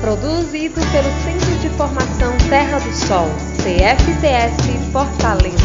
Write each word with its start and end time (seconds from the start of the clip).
Produzido 0.00 0.74
pelo 0.92 1.10
Centro 1.24 1.58
de 1.60 1.68
Formação 1.70 2.32
Terra 2.48 2.78
do 2.78 2.92
Sol, 2.92 3.26
CFTS 3.56 4.92
Fortaleza. 4.92 5.56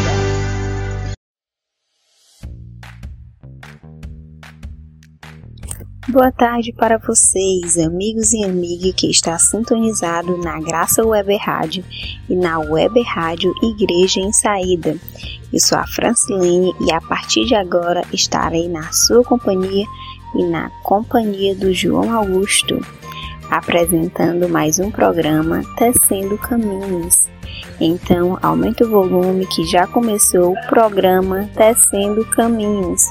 Boa 6.08 6.32
tarde 6.32 6.74
para 6.74 6.98
vocês, 6.98 7.78
amigos 7.78 8.34
e 8.34 8.44
amigas 8.44 8.94
que 8.96 9.12
está 9.12 9.38
sintonizado 9.38 10.38
na 10.38 10.60
Graça 10.60 11.06
Web 11.06 11.36
Rádio 11.36 11.84
e 12.30 12.36
na 12.36 12.58
Web 12.60 13.02
Rádio 13.04 13.54
Igreja 13.62 14.22
em 14.22 14.32
Saída. 14.32 14.98
Eu 15.54 15.60
sou 15.60 15.78
a 15.78 15.86
Francilene 15.86 16.74
e 16.80 16.92
a 16.92 17.02
partir 17.02 17.46
de 17.46 17.54
agora 17.54 18.04
estarei 18.14 18.68
na 18.70 18.92
sua 18.92 19.24
companhia 19.24 19.86
e 20.36 20.44
na 20.46 20.70
companhia 20.84 21.54
do 21.54 21.74
João 21.74 22.14
Augusto, 22.14 22.80
apresentando 23.52 24.48
mais 24.48 24.80
um 24.80 24.90
programa 24.90 25.62
Tecendo 25.76 26.38
Caminhos. 26.38 27.30
Então, 27.82 28.40
aumente 28.42 28.82
o 28.82 28.90
volume 28.90 29.46
que 29.46 29.66
já 29.66 29.86
começou 29.86 30.54
o 30.54 30.68
programa 30.68 31.50
Tecendo 31.54 32.24
Caminhos. 32.26 33.04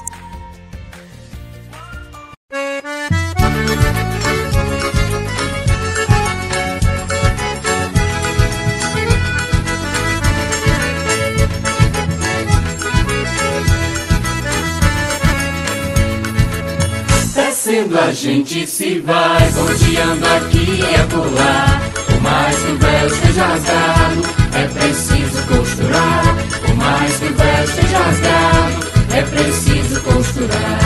Descendo 17.91 17.99
a 17.99 18.13
gente 18.13 18.67
se 18.67 18.99
vai, 18.99 19.49
rodeando 19.51 20.25
aqui 20.25 20.79
e 20.79 20.95
acolá. 20.95 21.81
Por 22.05 22.21
mais 22.21 22.55
que 22.57 22.71
o 22.71 22.77
véu 22.77 23.07
esteja 23.07 23.45
rasgado, 23.45 24.21
é 24.53 24.67
preciso 24.67 25.43
costurar. 25.43 26.37
Por 26.61 26.75
mais 26.75 27.17
que 27.17 27.25
o 27.25 27.33
véu 27.33 27.63
esteja 27.65 27.97
rasgado, 27.97 28.87
é 29.13 29.21
preciso 29.23 30.01
costurar. 30.03 30.79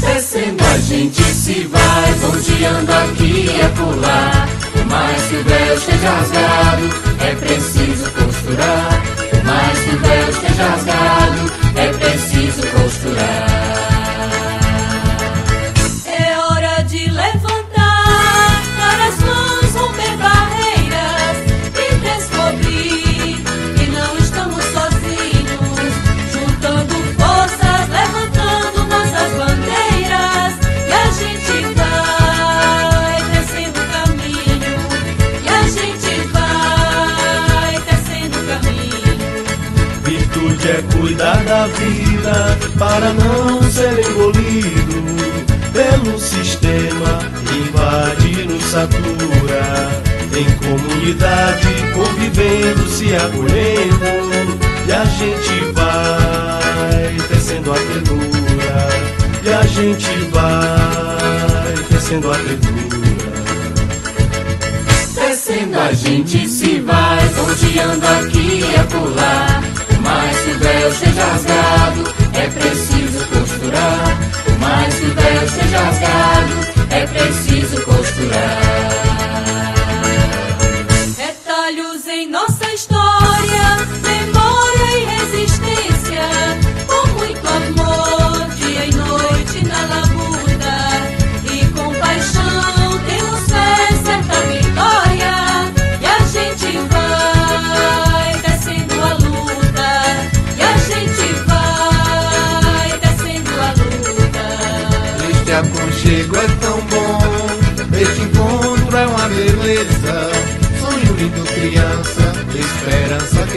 Descendo 0.00 0.62
a 0.62 0.78
gente 0.78 1.22
se 1.22 1.66
vai, 1.68 2.12
rodeando 2.20 2.92
aqui 2.92 3.50
e 3.56 3.62
acolá. 3.62 4.46
Por 4.72 4.84
mais 4.86 5.22
que 5.22 5.36
o 5.36 5.44
véu 5.44 5.74
esteja 5.74 6.10
rasgado, 6.10 6.90
é 7.20 7.34
preciso 7.34 8.10
costurar. 8.10 9.02
Por 9.30 9.44
mais 9.44 9.78
que 9.78 9.94
o 9.94 9.98
véu 10.00 10.28
esteja 10.28 10.68
rasgado, 10.68 11.52
é 11.76 11.88
preciso 11.92 12.62
costurar. 12.76 13.91
Vai 62.22 62.22
tecendo 62.22 62.28
a 62.30 62.36
ternura. 62.38 63.32
Tecendo 65.14 65.78
a 65.78 65.92
gente 65.92 66.48
se 66.48 66.80
vai, 66.80 67.28
ponteando 67.28 68.06
aqui 68.06 68.60
e 68.60 68.76
acolá 68.76 69.62
mais 70.02 70.36
que 70.40 70.50
o 70.50 70.58
véu 70.58 70.88
esteja 70.88 71.24
rasgado, 71.24 72.14
é 72.34 72.46
preciso 72.48 73.26
costurar. 73.28 74.18
Por 74.44 74.58
mais 74.58 74.94
que 74.94 75.06
o 75.06 75.14
véu 75.14 75.44
esteja 75.44 75.78
rasgado, 75.78 76.52
é 76.90 77.06
preciso 77.06 77.61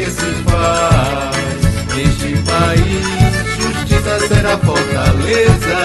que 0.05 0.11
se 0.11 0.31
faz. 0.43 1.35
Neste 1.95 2.37
país, 2.43 3.05
justiça 3.57 4.27
será 4.27 4.57
fortaleza. 4.59 5.79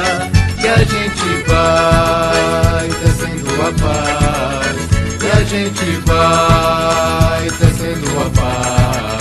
E 0.62 0.68
a 0.68 0.78
gente 0.78 1.28
vai 1.48 2.88
tecendo 3.02 3.50
a 3.62 3.72
paz. 3.80 4.76
E 5.22 5.26
a 5.30 5.42
gente 5.44 5.86
vai 6.04 7.42
tecendo 7.58 8.10
a 8.20 8.30
paz. 8.40 9.20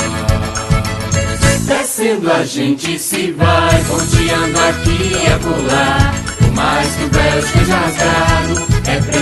Descendo 1.65 2.31
a 2.31 2.43
gente 2.43 2.99
se 2.99 3.31
vai, 3.31 3.83
ponteando 3.83 4.59
aqui 4.59 5.13
e 5.13 5.27
acolá. 5.27 6.13
Por 6.39 6.51
mais 6.53 6.95
que 6.95 7.03
o 7.03 7.09
véu 7.09 7.39
esteja 7.39 7.75
rasgado, 7.77 8.67
é 8.85 8.99
preciso 8.99 9.18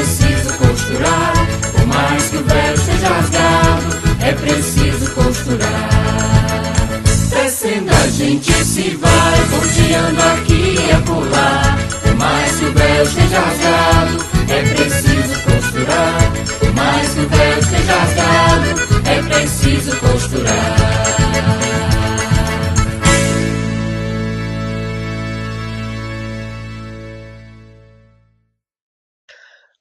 Descendo 8.27 8.27
a 8.27 8.29
gente 8.29 8.65
se 8.65 8.89
vai, 8.97 9.39
ponteando 9.49 10.21
aqui 10.21 10.75
e 10.77 10.91
acolá. 10.91 11.77
Por 12.01 12.15
mais 12.15 12.57
que 12.57 12.65
o 12.65 12.73
véu 12.73 13.03
esteja 13.03 13.39
rasgado, 13.39 14.25
é 14.49 14.61
preciso 14.73 15.39
costurar. 15.43 16.31
Por 16.59 16.73
mais 16.73 17.09
que 17.13 17.19
o 17.21 17.29
véu 17.29 17.59
esteja 17.59 17.93
rasgado, 17.93 18.81
é 19.05 19.21
preciso 19.21 19.95
costurar. 19.97 21.06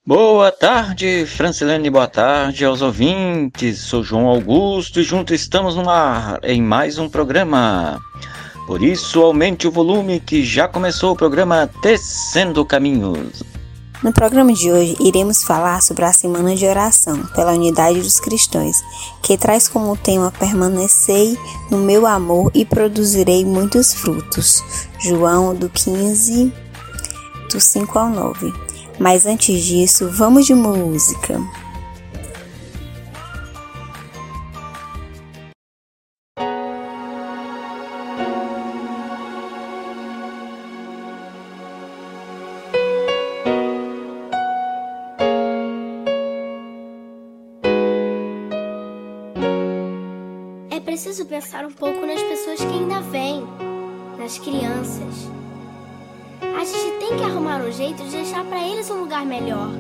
Boa 0.08 0.53
tarde, 0.53 1.26
Francilene, 1.26 1.91
boa 1.91 2.06
tarde 2.06 2.64
aos 2.64 2.81
ouvintes. 2.81 3.81
Sou 3.81 4.05
João 4.05 4.29
Augusto 4.29 5.00
e 5.00 5.03
junto 5.03 5.35
estamos 5.35 5.75
no 5.75 5.91
ar 5.91 6.38
em 6.44 6.62
mais 6.62 6.97
um 6.97 7.08
programa. 7.08 8.00
Por 8.69 8.85
isso, 8.85 9.20
aumente 9.20 9.67
o 9.67 9.70
volume 9.73 10.20
que 10.20 10.44
já 10.44 10.69
começou 10.69 11.11
o 11.11 11.17
programa 11.17 11.69
Tecendo 11.82 12.64
Caminhos. 12.64 13.43
No 14.00 14.12
programa 14.12 14.53
de 14.53 14.70
hoje, 14.70 14.97
iremos 15.00 15.43
falar 15.43 15.82
sobre 15.82 16.05
a 16.05 16.12
Semana 16.12 16.55
de 16.55 16.64
Oração 16.67 17.26
pela 17.35 17.50
Unidade 17.50 18.00
dos 18.00 18.20
Cristãos, 18.20 18.76
que 19.25 19.37
traz 19.37 19.67
como 19.67 19.97
tema 19.97 20.31
Permanecei 20.38 21.37
no 21.69 21.79
meu 21.79 22.06
amor 22.06 22.52
e 22.55 22.64
produzirei 22.64 23.44
muitos 23.44 23.93
frutos. 23.93 24.62
João 25.00 25.52
do 25.52 25.69
15, 25.69 26.52
do 27.50 27.61
5 27.61 27.99
ao 27.99 28.09
9. 28.09 28.65
Mas 28.98 29.26
antes 29.26 29.64
disso, 29.64 30.10
vamos 30.10 30.46
de 30.46 30.54
música. 30.54 31.40
Melhor, 59.41 59.71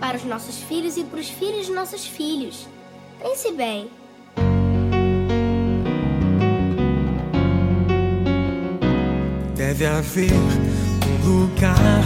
para 0.00 0.16
os 0.16 0.24
nossos 0.24 0.58
filhos 0.58 0.96
e 0.96 1.04
para 1.04 1.20
os 1.20 1.28
filhos 1.28 1.66
de 1.66 1.72
nossos 1.72 2.04
filhos. 2.04 2.66
Pense 3.20 3.52
bem. 3.52 3.88
Deve 9.56 9.86
haver 9.86 10.32
um 10.32 11.42
lugar 11.42 12.02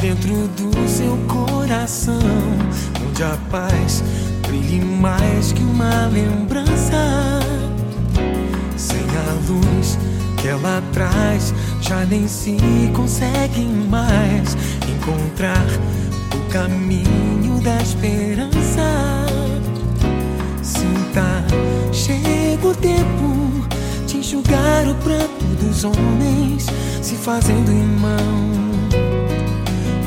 dentro 0.00 0.48
do 0.48 0.88
seu 0.88 1.16
coração 1.28 2.18
onde 3.06 3.22
a 3.22 3.36
paz 3.50 4.02
brilhe 4.46 4.80
mais 4.80 5.52
que 5.52 5.62
uma 5.62 6.06
lembrança. 6.06 7.40
Sem 8.76 8.98
a 9.00 9.32
luz 9.48 9.98
que 10.40 10.48
ela 10.48 10.82
traz, 10.92 11.52
já 11.80 12.04
nem 12.06 12.26
se 12.26 12.56
consegue 12.94 13.64
mais 13.64 14.56
encontrar 14.88 15.66
caminho 16.52 17.58
da 17.62 17.80
esperança. 17.80 19.24
Sinta, 20.62 21.42
chega 21.92 22.68
o 22.68 22.74
tempo 22.74 23.66
de 24.06 24.18
enxugar 24.18 24.86
o 24.86 24.94
pranto 24.96 25.44
dos 25.58 25.82
homens, 25.84 26.66
se 27.00 27.14
fazendo 27.14 27.70
irmão, 27.70 28.50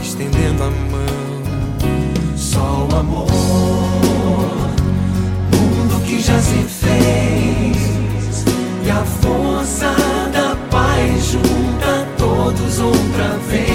estendendo 0.04 0.64
a 0.64 0.70
mão. 0.70 2.38
Só 2.38 2.88
o 2.92 2.96
amor, 2.96 3.28
mundo 5.52 6.00
que 6.06 6.22
já 6.22 6.40
se 6.40 6.64
fez, 6.64 8.46
e 8.86 8.92
a 8.92 9.04
força 9.04 9.92
da 10.32 10.56
paz 10.70 11.26
junta 11.26 12.08
todos 12.20 12.80
outra 12.80 13.30
vez. 13.50 13.75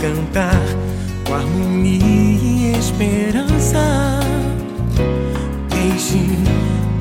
cantar 0.00 0.62
com 1.26 1.34
harmonia 1.34 2.00
e 2.04 2.78
esperança. 2.78 4.20
Deixe 5.68 6.20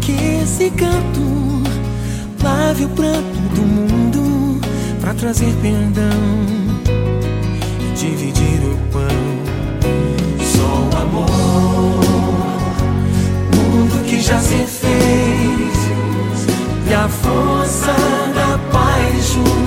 que 0.01 0.13
esse 0.41 0.69
canto 0.71 1.63
lave 2.43 2.85
o 2.85 2.89
pranto 2.89 3.39
do 3.55 3.61
mundo 3.61 4.59
para 4.99 5.13
trazer 5.13 5.53
perdão 5.61 6.45
e 7.79 7.93
dividir 7.95 8.59
o 8.63 8.77
pão. 8.91 9.07
Só 10.43 10.97
o 10.97 11.01
amor, 11.01 11.99
mundo 13.55 14.03
que 14.05 14.19
já 14.19 14.39
se 14.39 14.65
fez 14.65 15.77
e 16.89 16.93
a 16.93 17.07
força 17.07 17.93
da 18.33 18.57
paz 18.71 19.33
junta 19.33 19.66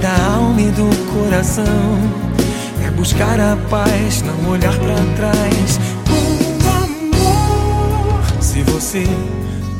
da 0.00 0.34
alma 0.34 0.60
e 0.60 0.70
do 0.70 0.88
coração. 1.12 1.64
É 2.86 2.90
buscar 2.90 3.40
a 3.40 3.56
paz, 3.68 4.22
não 4.22 4.50
olhar 4.50 4.76
pra 4.78 4.94
trás. 5.16 5.78
Com 6.06 6.68
amor. 6.68 8.42
Se 8.42 8.62
você 8.62 9.04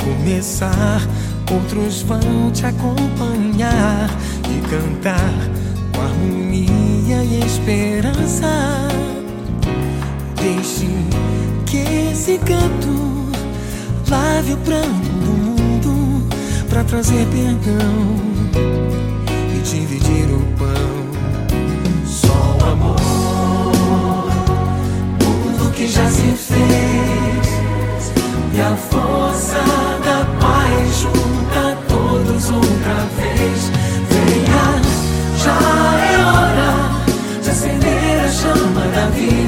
começar 0.02 1.00
Outros 1.52 2.02
vão 2.02 2.50
te 2.52 2.66
acompanhar 2.66 4.10
e 4.50 4.68
cantar 4.68 5.32
com 5.94 6.00
harmonia 6.00 7.22
e 7.22 7.40
esperança. 7.46 8.88
Deixe 10.34 10.88
que 11.66 12.10
esse 12.10 12.38
canto 12.38 13.30
lave 14.10 14.54
o 14.54 14.56
pranto 14.58 15.08
do 15.24 15.32
mundo 15.32 16.28
para 16.68 16.82
trazer 16.82 17.26
perdão 17.28 19.15
e 19.56 19.60
dividir 19.60 20.28
o 20.30 20.40
pão. 20.58 21.06
Só 22.06 22.56
o 22.58 22.64
amor, 22.72 22.96
mundo 25.22 25.72
que 25.72 25.86
já 25.88 26.08
se 26.10 26.32
fez 26.32 27.46
e 28.54 28.60
a 28.60 28.76
força 28.76 29.62
da 30.04 30.24
paz 30.40 30.98
junta 31.00 31.76
todos 31.88 32.50
outra 32.50 32.96
vez. 33.16 33.70
Venha, 34.10 34.66
já 35.42 35.58
é 36.04 36.16
hora 36.24 36.70
de 37.42 37.50
acender 37.50 38.20
a 38.24 38.28
chama 38.28 38.86
da 38.94 39.06
vida 39.06 39.45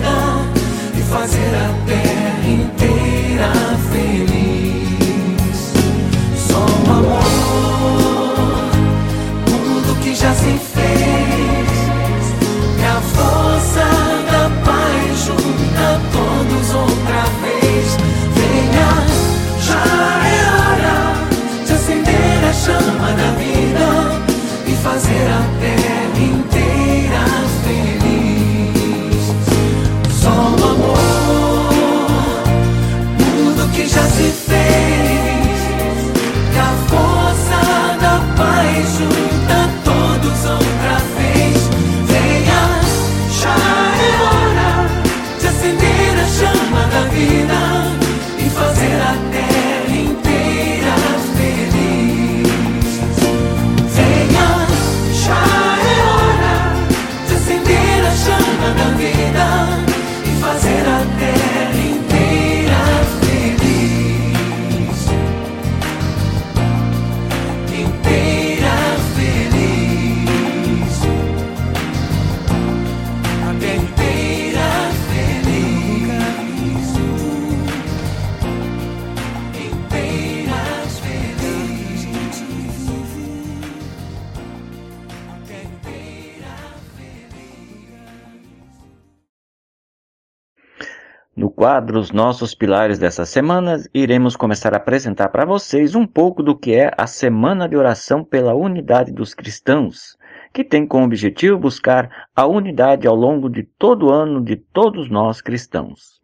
quadro 91.58 91.98
Os 91.98 92.12
Nossos 92.12 92.54
Pilares 92.54 93.00
dessa 93.00 93.26
semana, 93.26 93.82
iremos 93.92 94.36
começar 94.36 94.72
a 94.74 94.76
apresentar 94.76 95.28
para 95.30 95.44
vocês 95.44 95.96
um 95.96 96.06
pouco 96.06 96.40
do 96.40 96.56
que 96.56 96.72
é 96.72 96.92
a 96.96 97.04
Semana 97.04 97.68
de 97.68 97.76
Oração 97.76 98.22
pela 98.22 98.54
Unidade 98.54 99.10
dos 99.10 99.34
Cristãos, 99.34 100.16
que 100.52 100.62
tem 100.62 100.86
como 100.86 101.04
objetivo 101.04 101.58
buscar 101.58 102.28
a 102.36 102.46
unidade 102.46 103.08
ao 103.08 103.16
longo 103.16 103.50
de 103.50 103.64
todo 103.76 104.06
o 104.06 104.12
ano 104.12 104.40
de 104.40 104.54
todos 104.54 105.10
nós 105.10 105.40
cristãos. 105.40 106.20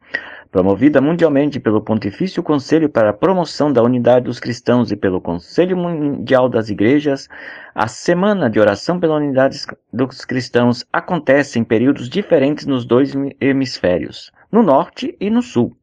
Promovida 0.53 1.01
mundialmente 1.01 1.59
pelo 1.59 1.83
Pontifício 1.83 2.41
Conselho 2.41 2.89
para 2.89 3.11
a 3.11 3.13
Promoção 3.13 3.73
da 3.73 3.83
Unidade 3.83 4.27
dos 4.27 4.39
Cristãos 4.39 4.93
e 4.93 4.97
pelo 4.97 5.21
Conselho 5.21 5.77
Mundial 5.77 6.49
das 6.49 6.71
Igrejas, 6.71 7.29
a 7.75 7.89
Semana 7.89 8.49
de 8.49 8.61
Oração 8.61 9.01
pela 9.01 9.17
Unidade 9.17 9.59
dos 9.93 10.25
Cristãos 10.25 10.87
acontece 10.93 11.59
em 11.59 11.65
períodos 11.65 12.09
diferentes 12.09 12.67
nos 12.67 12.85
dois 12.87 13.13
hemisférios, 13.41 14.31
no 14.55 14.63
norte 14.63 15.17
e 15.19 15.29
no 15.29 15.43
sul. 15.43 15.77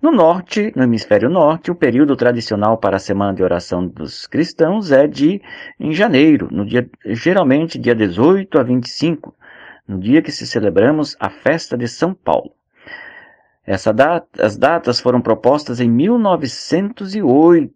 No 0.00 0.10
norte, 0.10 0.72
no 0.74 0.82
hemisfério 0.82 1.28
norte, 1.28 1.70
o 1.70 1.74
período 1.74 2.16
tradicional 2.16 2.78
para 2.78 2.96
a 2.96 2.98
Semana 2.98 3.34
de 3.34 3.42
Oração 3.42 3.86
dos 3.86 4.26
Cristãos 4.26 4.90
é 4.90 5.06
de 5.06 5.42
em 5.78 5.92
janeiro, 5.92 6.48
no 6.50 6.64
dia 6.64 6.88
geralmente 7.04 7.78
dia 7.78 7.94
18 7.94 8.58
a 8.58 8.62
25, 8.62 9.34
no 9.86 10.00
dia 10.00 10.22
que 10.22 10.32
se 10.32 10.46
celebramos 10.46 11.14
a 11.20 11.28
festa 11.28 11.76
de 11.76 11.86
São 11.86 12.14
Paulo. 12.14 12.52
Essa 13.66 13.92
data, 13.92 14.26
as 14.42 14.56
datas 14.56 14.98
foram 14.98 15.20
propostas 15.20 15.78
em 15.78 15.90
1908, 15.90 17.70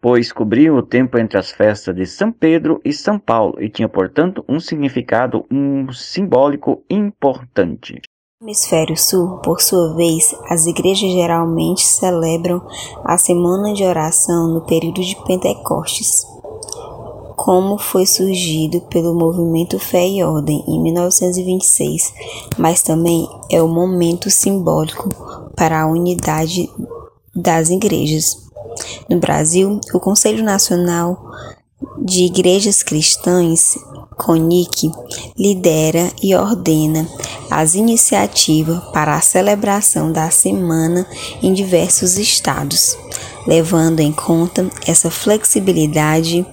pois 0.00 0.32
cobriam 0.32 0.76
o 0.76 0.82
tempo 0.82 1.18
entre 1.18 1.36
as 1.38 1.52
festas 1.52 1.94
de 1.94 2.06
São 2.06 2.32
Pedro 2.32 2.80
e 2.82 2.90
São 2.90 3.18
Paulo 3.18 3.62
e 3.62 3.68
tinha, 3.68 3.86
portanto, 3.86 4.42
um 4.48 4.58
significado 4.58 5.44
um 5.50 5.92
simbólico 5.92 6.82
importante. 6.88 8.00
No 8.42 8.48
hemisfério 8.48 8.96
sul, 8.96 9.38
por 9.38 9.62
sua 9.62 9.94
vez, 9.94 10.34
as 10.50 10.66
igrejas 10.66 11.12
geralmente 11.12 11.86
celebram 11.86 12.60
a 13.04 13.16
semana 13.16 13.72
de 13.72 13.84
oração 13.84 14.48
no 14.48 14.62
período 14.62 15.00
de 15.00 15.14
Pentecostes 15.24 16.26
como 17.36 17.78
foi 17.78 18.04
surgido 18.04 18.80
pelo 18.82 19.14
movimento 19.14 19.78
Fé 19.78 20.08
e 20.08 20.24
Ordem 20.24 20.64
em 20.66 20.82
1926, 20.82 22.12
mas 22.58 22.82
também 22.82 23.28
é 23.48 23.62
o 23.62 23.68
momento 23.68 24.28
simbólico 24.28 25.08
para 25.54 25.80
a 25.80 25.86
unidade 25.86 26.68
das 27.32 27.70
igrejas. 27.70 28.38
No 29.08 29.20
Brasil, 29.20 29.80
o 29.94 30.00
Conselho 30.00 30.42
Nacional 30.42 31.30
de 31.96 32.24
Igrejas 32.24 32.82
Cristãs, 32.82 33.76
CONIC, 34.16 34.90
lidera 35.38 36.10
e 36.22 36.34
ordena 36.34 37.08
as 37.50 37.74
iniciativas 37.74 38.82
para 38.92 39.14
a 39.14 39.20
celebração 39.20 40.12
da 40.12 40.30
semana 40.30 41.06
em 41.42 41.52
diversos 41.52 42.18
estados, 42.18 42.96
levando 43.46 44.00
em 44.00 44.12
conta 44.12 44.68
essa 44.86 45.10
flexibilidade 45.10 46.46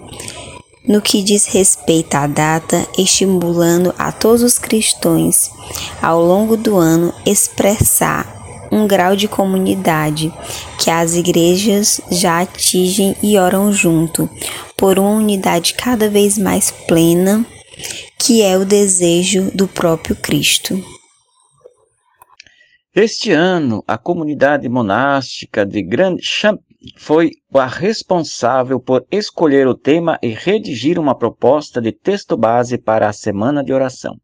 no 0.88 1.02
que 1.02 1.22
diz 1.22 1.46
respeito 1.46 2.16
à 2.16 2.26
data, 2.26 2.88
estimulando 2.98 3.94
a 3.98 4.12
todos 4.12 4.42
os 4.42 4.58
cristãos 4.58 5.52
ao 6.02 6.24
longo 6.24 6.58
do 6.58 6.78
ano 6.78 7.14
expressar 7.26 8.39
um 8.72 8.88
grau 8.88 9.16
de 9.16 9.28
comunidade 9.28 10.34
que 10.80 10.90
as 10.90 11.16
igrejas 11.16 12.02
já 12.12 12.42
atingem 12.42 13.16
e 13.22 13.38
oram 13.38 13.72
junto 13.72 14.30
por 14.78 14.98
uma 14.98 15.12
unidade 15.12 15.74
cada 15.74 16.10
vez 16.10 16.38
mais 16.38 16.72
plena, 16.72 17.46
que 18.18 18.42
é 18.42 18.58
o 18.58 18.66
desejo 18.66 19.52
do 19.54 19.68
próprio 19.68 20.16
Cristo. 20.16 20.82
Este 22.96 23.32
ano, 23.32 23.84
a 23.88 23.98
comunidade 23.98 24.68
monástica 24.68 25.66
de 25.66 25.82
Grand 25.82 26.18
Champ 26.22 26.60
foi 26.98 27.32
a 27.54 27.66
responsável 27.66 28.80
por 28.80 29.06
escolher 29.12 29.68
o 29.68 29.76
tema 29.76 30.18
e 30.22 30.30
redigir 30.30 30.98
uma 30.98 31.16
proposta 31.16 31.82
de 31.82 31.92
texto 31.92 32.38
base 32.38 32.78
para 32.78 33.08
a 33.08 33.14
semana 33.14 33.64
de 33.64 33.74
oração. 33.74 34.16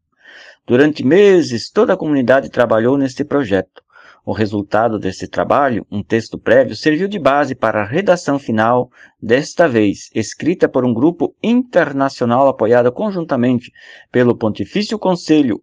Durante 0.66 1.04
meses, 1.04 1.70
toda 1.70 1.92
a 1.92 1.96
comunidade 1.96 2.50
trabalhou 2.50 2.98
neste 2.98 3.24
projeto. 3.24 3.82
O 4.26 4.32
resultado 4.32 4.98
desse 4.98 5.28
trabalho, 5.28 5.86
um 5.88 6.02
texto 6.02 6.36
prévio, 6.36 6.74
serviu 6.74 7.06
de 7.06 7.16
base 7.16 7.54
para 7.54 7.80
a 7.80 7.86
redação 7.86 8.40
final, 8.40 8.90
desta 9.22 9.68
vez 9.68 10.10
escrita 10.12 10.68
por 10.68 10.84
um 10.84 10.92
grupo 10.92 11.32
internacional 11.40 12.48
apoiado 12.48 12.90
conjuntamente 12.90 13.70
pelo 14.10 14.36
Pontifício 14.36 14.98
Conselho 14.98 15.62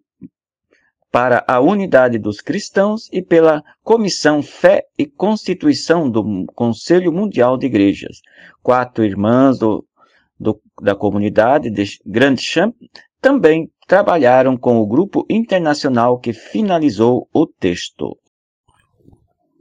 para 1.12 1.44
a 1.46 1.60
unidade 1.60 2.18
dos 2.18 2.40
cristãos 2.40 3.10
e 3.12 3.20
pela 3.20 3.62
Comissão 3.82 4.42
Fé 4.42 4.86
e 4.98 5.04
Constituição 5.04 6.08
do 6.08 6.46
Conselho 6.54 7.12
Mundial 7.12 7.58
de 7.58 7.66
Igrejas. 7.66 8.22
Quatro 8.62 9.04
irmãs 9.04 9.58
do, 9.58 9.86
do, 10.40 10.58
da 10.80 10.96
comunidade 10.96 11.68
de 11.68 11.84
Grand 12.06 12.38
Champ 12.38 12.74
também 13.20 13.70
trabalharam 13.86 14.56
com 14.56 14.78
o 14.78 14.86
grupo 14.86 15.26
internacional 15.28 16.18
que 16.18 16.32
finalizou 16.32 17.28
o 17.30 17.46
texto. 17.46 18.16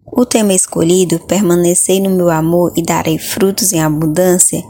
O 0.06 0.26
tema 0.26 0.54
escolhido, 0.54 1.20
Permanecei 1.20 2.00
no 2.00 2.10
meu 2.10 2.30
amor 2.30 2.72
e 2.76 2.84
darei 2.84 3.18
frutos 3.18 3.72
em 3.72 3.82
abundância, 3.82 4.62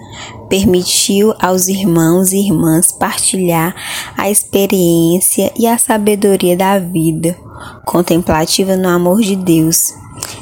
permitiu 0.47 1.33
aos 1.39 1.67
irmãos 1.67 2.31
e 2.31 2.37
irmãs 2.37 2.91
partilhar 2.91 3.75
a 4.15 4.29
experiência 4.29 5.51
e 5.57 5.67
a 5.67 5.77
sabedoria 5.77 6.55
da 6.55 6.79
vida 6.79 7.37
contemplativa 7.85 8.75
no 8.75 8.87
amor 8.87 9.21
de 9.21 9.35
Deus 9.35 9.93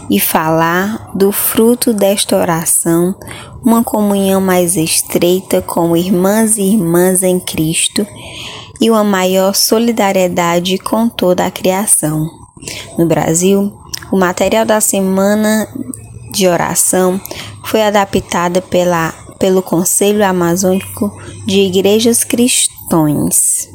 e 0.10 0.20
falar 0.20 1.12
do 1.16 1.32
fruto 1.32 1.94
desta 1.94 2.36
oração, 2.36 3.16
uma 3.64 3.84
comunhão 3.84 4.42
mais 4.42 4.76
estreita 4.76 5.62
com 5.62 5.96
irmãs 5.96 6.58
e 6.58 6.62
irmãs 6.62 7.24
em 7.24 7.40
Cristo 7.40 8.06
e 8.80 8.90
uma 8.90 9.04
maior 9.04 9.56
solidariedade 9.56 10.78
com 10.78 11.08
toda 11.08 11.46
a 11.46 11.52
criação. 11.52 12.30
No 12.98 13.06
Brasil, 13.08 13.81
o 14.12 14.18
material 14.18 14.66
da 14.66 14.82
semana 14.82 15.68
de 16.32 16.48
oração 16.48 17.20
foi 17.66 17.82
adaptada 17.82 18.62
pela, 18.62 19.14
pelo 19.40 19.62
Conselho 19.62 20.26
Amazônico 20.26 21.12
de 21.46 21.60
Igrejas 21.62 22.24
Cristões. 22.24 23.70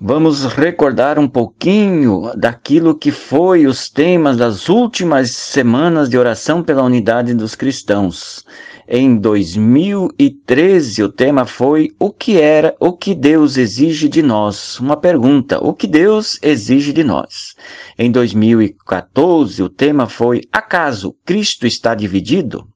Vamos 0.00 0.44
recordar 0.44 1.18
um 1.18 1.26
pouquinho 1.26 2.30
daquilo 2.36 2.94
que 2.94 3.10
foi 3.10 3.66
os 3.66 3.88
temas 3.88 4.36
das 4.36 4.68
últimas 4.68 5.30
semanas 5.30 6.10
de 6.10 6.18
oração 6.18 6.62
pela 6.62 6.82
unidade 6.82 7.32
dos 7.32 7.54
cristãos. 7.54 8.44
Em 8.86 9.16
2013, 9.16 11.02
o 11.02 11.08
tema 11.08 11.46
foi 11.46 11.90
O 11.98 12.10
que 12.10 12.38
era, 12.38 12.76
o 12.78 12.92
que 12.92 13.14
Deus 13.14 13.56
exige 13.56 14.08
de 14.08 14.22
nós? 14.22 14.78
Uma 14.78 14.96
pergunta: 14.96 15.58
O 15.58 15.72
que 15.72 15.86
Deus 15.86 16.38
exige 16.42 16.92
de 16.92 17.02
nós? 17.02 17.54
Em 17.98 18.10
2014, 18.10 19.62
o 19.62 19.70
tema 19.70 20.06
foi 20.06 20.42
Acaso 20.52 21.14
Cristo 21.24 21.66
está 21.66 21.94
dividido? 21.94 22.68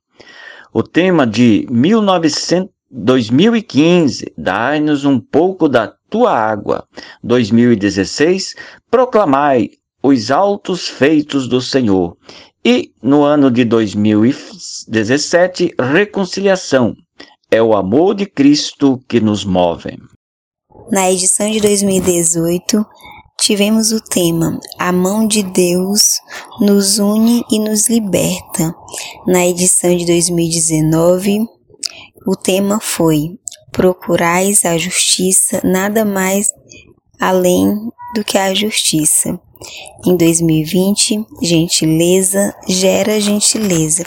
O 0.73 0.83
tema 0.83 1.27
de 1.27 1.67
1900 1.71 2.71
2015, 2.91 4.33
dai-nos 4.37 5.05
um 5.05 5.21
pouco 5.21 5.69
da 5.69 5.93
tua 6.09 6.33
água. 6.33 6.87
2016, 7.23 8.55
proclamai 8.91 9.69
os 10.03 10.31
altos 10.31 10.89
feitos 10.89 11.47
do 11.49 11.61
Senhor. 11.61 12.17
E 12.65 12.93
no 13.03 13.23
ano 13.23 13.51
de 13.51 13.65
2017, 13.65 15.75
reconciliação. 15.79 16.95
É 17.51 17.63
o 17.63 17.75
amor 17.75 18.15
de 18.15 18.27
Cristo 18.27 19.01
que 19.09 19.21
nos 19.21 19.45
move. 19.45 19.97
Na 20.91 21.11
edição 21.11 21.51
de 21.51 21.61
2018, 21.61 22.85
tivemos 23.41 23.93
o 23.93 24.01
tema 24.01 24.59
A 24.79 24.93
mão 24.93 25.27
de 25.27 25.43
Deus 25.43 26.19
nos 26.61 26.99
une 26.99 27.43
e 27.51 27.59
nos 27.59 27.89
liberta. 27.89 28.75
Na 29.27 29.47
edição 29.47 29.97
de 29.97 30.05
2019, 30.05 31.47
o 32.27 32.37
tema 32.37 32.81
foi 32.81 33.39
Procurais 33.73 34.65
a 34.65 34.77
justiça, 34.77 35.61
nada 35.63 36.05
mais 36.05 36.53
além 37.21 37.77
do 38.15 38.25
que 38.25 38.37
a 38.37 38.53
justiça. 38.55 39.39
Em 40.07 40.17
2020, 40.17 41.27
gentileza 41.43 42.55
gera 42.67 43.21
gentileza. 43.21 44.05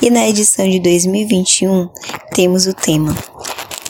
E 0.00 0.10
na 0.10 0.28
edição 0.28 0.68
de 0.68 0.78
2021, 0.80 1.88
temos 2.34 2.66
o 2.66 2.74
tema 2.74 3.16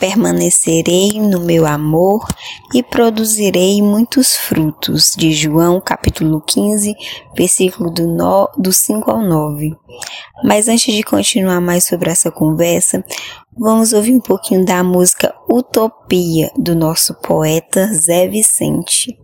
Permanecerei 0.03 1.13
no 1.13 1.39
meu 1.39 1.65
amor 1.65 2.27
e 2.73 2.83
produzirei 2.83 3.81
muitos 3.81 4.35
frutos. 4.35 5.13
De 5.17 5.31
João, 5.31 5.79
capítulo 5.79 6.41
15, 6.41 6.93
versículo 7.37 7.89
do, 7.89 8.05
no, 8.05 8.49
do 8.57 8.73
5 8.73 9.09
ao 9.09 9.21
9. 9.21 9.73
Mas 10.43 10.67
antes 10.67 10.93
de 10.93 11.03
continuar 11.03 11.61
mais 11.61 11.85
sobre 11.85 12.09
essa 12.09 12.29
conversa, 12.29 13.01
vamos 13.57 13.93
ouvir 13.93 14.13
um 14.13 14.19
pouquinho 14.19 14.65
da 14.65 14.83
música 14.83 15.33
Utopia 15.49 16.51
do 16.57 16.75
nosso 16.75 17.13
poeta 17.21 17.87
Zé 17.93 18.27
Vicente. 18.27 19.22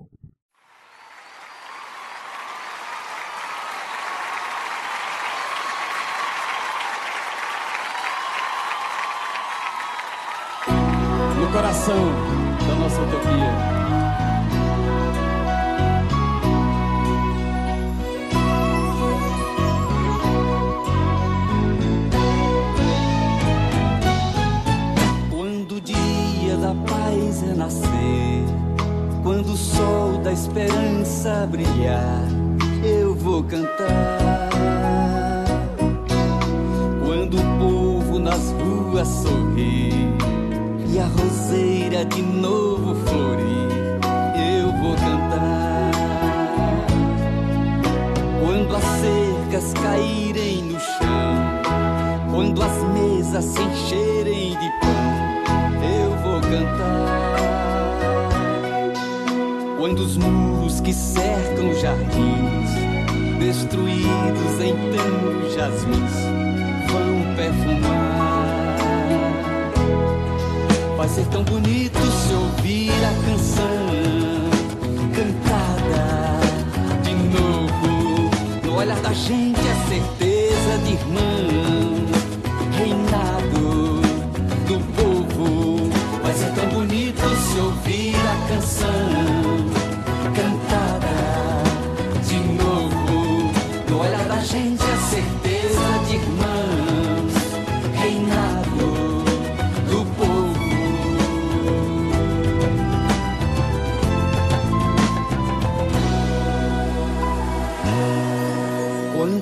Da 30.30 30.34
esperança 30.34 31.48
brilhar, 31.50 32.24
eu 32.84 33.16
vou 33.16 33.44
cantar. 33.44 34.48
Quando 37.04 37.40
o 37.40 37.58
povo 37.58 38.20
nas 38.20 38.52
ruas 38.52 39.08
sorrir 39.08 40.14
e 40.88 41.00
a 41.00 41.06
roseira 41.06 42.06
de 42.06 42.22
novo 42.22 42.94
florir, 43.08 43.72
eu 44.38 44.72
vou 44.74 44.96
cantar. 44.98 45.92
Quando 48.40 48.76
as 48.76 48.84
cercas 49.02 49.74
caírem 49.82 50.62
no 50.66 50.80
chão, 50.80 52.32
quando 52.32 52.62
as 52.62 52.84
mesas 52.94 53.46
se 53.46 53.60
encherem 53.60 54.52
de 54.52 54.70
pão, 54.80 55.82
eu 55.84 56.12
vou 56.22 56.40
cantar. 56.42 57.29
Quando 59.80 60.00
os 60.00 60.18
muros 60.18 60.82
que 60.82 60.94
cercam 60.94 61.70
os 61.70 61.80
jardins, 61.80 62.70
destruídos 63.40 64.60
tantos 64.60 65.54
jasmins, 65.54 66.12
vão 66.92 67.36
perfumar. 67.38 68.76
Vai 70.98 71.08
ser 71.08 71.26
tão 71.28 71.46
bonito 71.46 71.98
se 71.98 72.34
ouvir 72.34 72.92
a 72.92 73.14
canção 73.26 73.88
cantada 75.16 76.42
de 77.02 77.14
novo. 77.14 78.30
No 78.66 78.76
olhar 78.80 79.00
da 79.00 79.14
gente 79.14 79.62
a 79.62 79.76
certeza 79.88 80.78
de 80.84 80.92
irmão, 80.92 82.06
reinado 82.78 83.59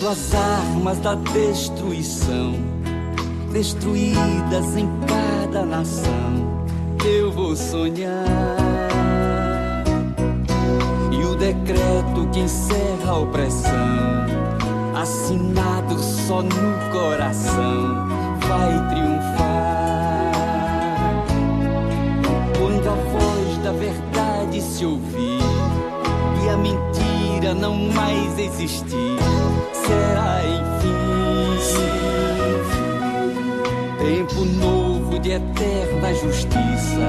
As 0.09 0.33
armas 0.33 0.99
da 0.99 1.15
destruição, 1.15 2.53
destruídas 3.51 4.77
em 4.77 4.87
cada 5.05 5.65
nação, 5.65 6.63
eu 7.03 7.29
vou 7.29 7.53
sonhar. 7.57 8.23
E 11.11 11.25
o 11.25 11.35
decreto 11.35 12.25
que 12.31 12.39
encerra 12.39 13.11
a 13.11 13.17
opressão, 13.17 14.25
assinado 14.95 15.99
só 15.99 16.41
no 16.41 16.89
coração, 16.89 18.07
vai 18.47 18.89
triunfar. 18.89 20.31
Quando 22.57 22.87
a 22.87 22.95
voz 22.95 23.57
da 23.57 23.73
verdade 23.73 24.61
se 24.61 24.85
ouvir 24.85 25.41
e 26.45 26.49
a 26.49 26.55
mentira 26.55 27.53
não 27.53 27.75
mais 27.91 28.39
existir, 28.39 29.17
será 29.87 30.41
enfim 30.45 30.97
tempo 34.27 34.45
novo 34.45 35.19
de 35.19 35.31
eterna 35.31 36.13
justiça, 36.13 37.07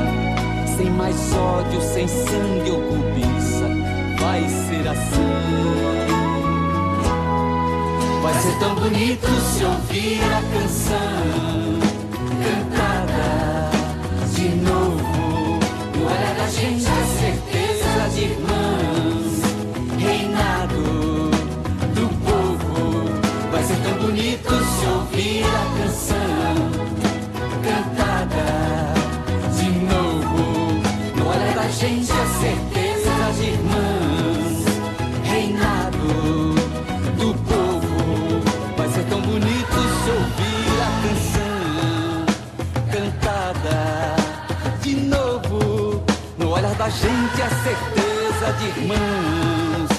sem 0.76 0.90
mais 0.90 1.16
ódio, 1.34 1.80
sem 1.80 2.06
sangue 2.06 2.70
ou 2.70 2.80
cobiça, 2.82 3.66
vai 4.20 4.40
ser 4.48 4.88
assim. 4.88 5.18
Vai 8.22 8.34
ser 8.34 8.58
tão 8.58 8.74
bonito 8.74 9.26
se 9.26 9.64
ouvir 9.64 10.20
a 10.24 10.42
canção 10.52 11.78
cantada 12.44 13.70
de 14.34 14.48
novo. 14.56 15.58
No 15.96 16.06
olhar 16.06 16.34
da 16.34 16.48
gente 16.48 17.07
bonito 24.00 24.48
se 24.48 24.86
ouvir 24.86 25.44
a 25.44 25.64
canção 25.78 26.54
cantada 27.62 28.94
de 29.56 29.70
novo. 29.70 30.80
No 31.16 31.28
olhar 31.28 31.54
da 31.54 31.68
gente 31.68 32.12
a 32.12 32.26
certeza 32.40 33.32
de 33.36 33.44
irmãos, 33.50 34.64
reinado 35.24 36.54
do 37.18 37.34
povo. 37.50 38.42
Vai 38.76 38.88
ser 38.88 39.04
tão 39.04 39.20
bonito 39.20 39.78
se 40.00 40.10
ouvir 40.10 40.78
a 40.80 40.90
canção 41.04 42.26
cantada 42.92 44.16
de 44.80 44.94
novo. 44.94 46.02
No 46.38 46.50
olhar 46.50 46.74
da 46.74 46.88
gente 46.88 47.42
a 47.42 47.50
certeza 47.64 48.52
de 48.58 48.66
irmãos, 48.80 49.90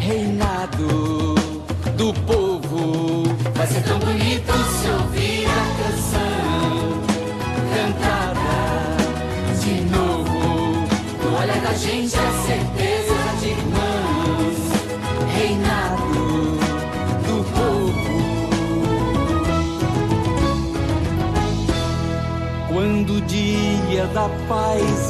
reinado 0.00 1.34
do 1.96 2.12
povo. 2.26 3.23
Vai 3.64 3.72
ser 3.72 3.82
tão 3.84 3.98
bonito 3.98 4.52
se 4.52 4.88
ouvir 4.90 5.46
a 5.46 5.64
canção 5.82 7.00
cantada 7.72 8.60
de 9.58 9.74
novo. 9.90 10.86
No 11.22 11.28
olhar 11.40 11.60
da 11.62 11.72
gente 11.72 12.14
a 12.14 12.30
certeza 12.44 13.14
de 13.40 13.48
irmãos, 13.48 14.58
reinado 15.34 16.58
do 17.26 17.36
povo. 17.54 18.14
Quando 22.68 23.14
o 23.14 23.20
dia 23.22 24.06
da 24.08 24.28
paz 24.46 25.03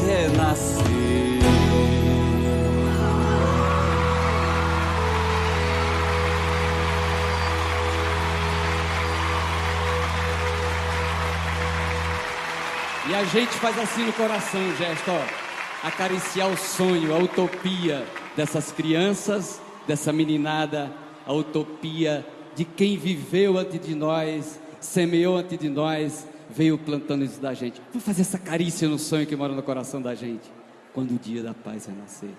E 13.06 13.14
a 13.14 13.22
gente 13.24 13.52
faz 13.56 13.78
assim 13.78 14.06
no 14.06 14.12
coração, 14.14 14.60
gesto, 14.76 15.10
ó. 15.10 15.86
Acariciar 15.86 16.48
o 16.48 16.56
sonho, 16.56 17.14
a 17.14 17.18
utopia 17.18 18.06
dessas 18.34 18.72
crianças, 18.72 19.60
dessa 19.86 20.10
meninada, 20.10 20.90
a 21.26 21.32
utopia 21.34 22.26
de 22.56 22.64
quem 22.64 22.96
viveu 22.96 23.58
antes 23.58 23.78
de 23.78 23.94
nós, 23.94 24.58
semeou 24.80 25.36
antes 25.36 25.58
de 25.58 25.68
nós, 25.68 26.26
veio 26.48 26.78
plantando 26.78 27.24
isso 27.24 27.40
da 27.40 27.52
gente. 27.52 27.78
Vamos 27.90 28.06
fazer 28.06 28.22
essa 28.22 28.38
carícia 28.38 28.88
no 28.88 28.98
sonho 28.98 29.26
que 29.26 29.36
mora 29.36 29.52
no 29.52 29.62
coração 29.62 30.00
da 30.00 30.14
gente, 30.14 30.50
quando 30.94 31.10
o 31.10 31.18
dia 31.18 31.42
da 31.42 31.52
paz 31.52 31.84
renascer. 31.84 32.30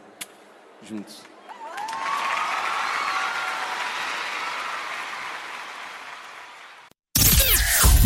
Juntos. 0.82 1.35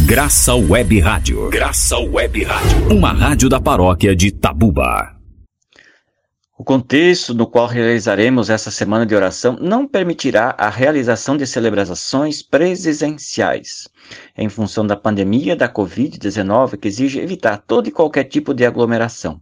Graça 0.10 0.56
Web 0.56 1.00
Rádio. 1.02 1.50
Graça 1.52 2.00
Web 2.00 2.44
Rádio. 2.44 2.98
Uma 2.98 3.12
rádio 3.12 3.48
da 3.48 3.62
paróquia 3.62 4.16
de 4.16 4.32
Tabuba. 4.32 5.16
O 6.58 6.64
contexto 6.64 7.32
no 7.36 7.46
qual 7.46 7.68
realizaremos 7.68 8.50
essa 8.50 8.72
semana 8.72 9.06
de 9.06 9.14
oração 9.14 9.56
não 9.62 9.88
permitirá 9.88 10.56
a 10.58 10.68
realização 10.68 11.38
de 11.38 11.46
celebrações 11.46 12.42
presenciais, 12.42 13.88
em 14.36 14.50
função 14.50 14.86
da 14.86 14.96
pandemia 14.96 15.56
da 15.56 15.72
Covid-19, 15.72 16.78
que 16.78 16.88
exige 16.88 17.20
evitar 17.20 17.58
todo 17.60 17.88
e 17.88 17.92
qualquer 17.92 18.24
tipo 18.24 18.52
de 18.52 18.66
aglomeração. 18.66 19.40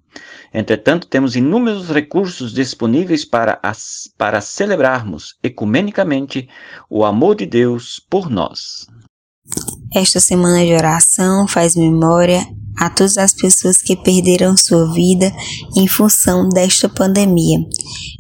Entretanto, 0.54 1.08
temos 1.08 1.38
inúmeros 1.38 1.90
recursos 1.90 2.52
disponíveis 2.52 3.24
para, 3.24 3.58
as, 3.64 4.12
para 4.18 4.42
celebrarmos 4.42 5.38
ecumenicamente 5.42 6.50
o 6.90 7.06
amor 7.06 7.36
de 7.36 7.46
Deus 7.46 8.06
por 8.10 8.30
nós. 8.30 8.86
Esta 9.94 10.20
semana 10.20 10.66
de 10.66 10.74
oração 10.74 11.48
faz 11.48 11.76
memória 11.76 12.46
a 12.78 12.90
todas 12.90 13.18
as 13.18 13.34
pessoas 13.34 13.78
que 13.78 13.96
perderam 13.96 14.56
sua 14.56 14.94
vida 14.94 15.34
em 15.76 15.88
função 15.88 16.48
desta 16.50 16.88
pandemia. 16.88 17.60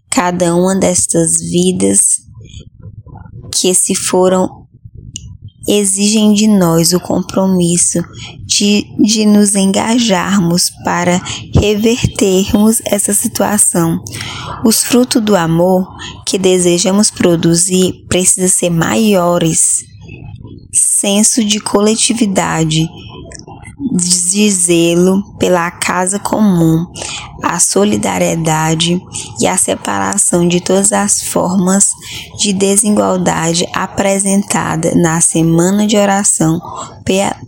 Cada 0.09 0.55
uma 0.55 0.75
destas 0.75 1.37
vidas 1.39 2.21
que 3.53 3.73
se 3.73 3.93
foram 3.93 4.67
exigem 5.67 6.33
de 6.33 6.47
nós 6.47 6.93
o 6.93 6.99
compromisso 6.99 8.01
de, 8.45 8.87
de 9.03 9.25
nos 9.25 9.53
engajarmos 9.53 10.71
para 10.83 11.21
revertermos 11.53 12.81
essa 12.85 13.13
situação. 13.13 14.01
Os 14.65 14.83
frutos 14.83 15.21
do 15.21 15.35
amor 15.35 15.85
que 16.25 16.37
desejamos 16.37 17.11
produzir 17.11 18.05
precisam 18.07 18.47
ser 18.47 18.69
maiores. 18.69 19.85
Senso 20.71 21.43
de 21.43 21.59
coletividade, 21.59 22.87
de 23.91 24.49
zelo 24.49 25.23
pela 25.37 25.71
casa 25.71 26.19
comum, 26.19 26.85
a 27.43 27.59
solidariedade 27.59 29.01
e 29.39 29.47
a 29.47 29.57
separação 29.57 30.47
de 30.47 30.59
todas 30.61 30.91
as 30.91 31.23
formas 31.23 31.91
de 32.39 32.53
desigualdade 32.53 33.67
apresentada 33.73 34.93
na 34.95 35.21
Semana 35.21 35.87
de 35.87 35.97
Oração 35.97 36.59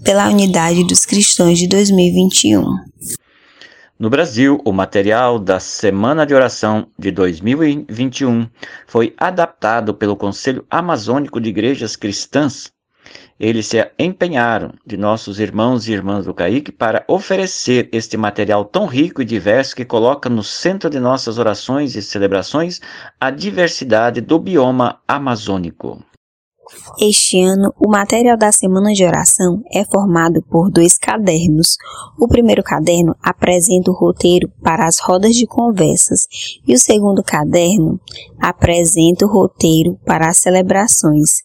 pela 0.04 0.28
Unidade 0.28 0.84
dos 0.84 1.06
Cristãos 1.06 1.58
de 1.58 1.68
2021. 1.68 2.64
No 4.00 4.10
Brasil, 4.10 4.62
o 4.64 4.72
material 4.72 5.38
da 5.38 5.60
Semana 5.60 6.26
de 6.26 6.34
Oração 6.34 6.88
de 6.98 7.12
2021 7.12 8.48
foi 8.88 9.14
adaptado 9.18 9.94
pelo 9.94 10.16
Conselho 10.16 10.66
Amazônico 10.70 11.42
de 11.42 11.50
Igrejas 11.50 11.98
Cristãs 11.98 12.72
eles 13.40 13.68
se 13.68 13.90
empenharam, 13.98 14.74
de 14.86 14.98
nossos 14.98 15.40
irmãos 15.40 15.88
e 15.88 15.94
irmãs 15.94 16.26
do 16.26 16.34
CAIC, 16.34 16.72
para 16.74 17.06
oferecer 17.08 17.88
este 17.92 18.18
material 18.18 18.66
tão 18.66 18.86
rico 18.86 19.22
e 19.22 19.26
diverso 19.26 19.76
que 19.76 19.86
coloca 19.86 20.30
no 20.30 20.44
centro 20.44 20.90
de 20.90 21.00
nossas 21.00 21.38
orações 21.38 21.96
e 21.96 22.02
celebrações 22.02 22.82
a 23.20 23.32
diversidade 23.32 24.20
do 24.20 24.38
bioma 24.38 25.00
amazônico. 25.08 26.04
Este 27.02 27.42
ano, 27.42 27.74
o 27.80 27.90
material 27.90 28.38
da 28.38 28.52
Semana 28.52 28.94
de 28.94 29.04
Oração 29.04 29.64
é 29.74 29.84
formado 29.84 30.44
por 30.44 30.70
dois 30.70 30.98
cadernos. 30.98 31.78
O 32.20 32.28
primeiro 32.28 32.62
caderno 32.62 33.16
apresenta 33.24 33.90
o 33.90 33.94
roteiro 33.94 34.52
para 34.62 34.86
as 34.86 35.00
rodas 35.00 35.36
de 35.36 35.48
conversas 35.48 36.28
e 36.68 36.74
o 36.74 36.80
segundo 36.80 37.24
caderno 37.24 38.00
apresenta 38.40 39.26
o 39.26 39.30
roteiro 39.30 39.98
para 40.06 40.30
as 40.30 40.38
celebrações. 40.38 41.42